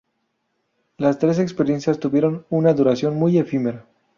[0.97, 3.85] Las tres experiencias tuvieron una duración muy efímera.